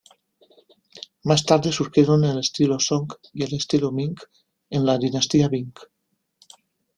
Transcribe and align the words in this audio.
Más 1.25 1.45
tarde 1.45 1.71
surgieron 1.71 2.23
el 2.25 2.39
estilo 2.39 2.79
Song 2.79 3.13
y 3.33 3.43
el 3.43 3.53
estilo 3.53 3.91
Ming 3.91 4.15
en 4.71 4.83
la 4.83 4.97
Dinastía 4.97 5.47
Ming. 5.47 5.73